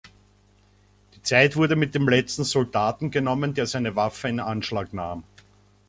Die 1.13 1.21
Zeit 1.21 1.55
wurde 1.55 1.75
mit 1.75 1.93
dem 1.93 2.09
letzten 2.09 2.43
Soldaten 2.43 3.11
genommen, 3.11 3.53
der 3.53 3.67
seine 3.67 3.95
Waffe 3.95 4.29
in 4.29 4.39
Anschlag 4.39 4.93
nahm. 4.93 5.23